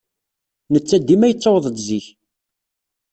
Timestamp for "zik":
1.87-2.05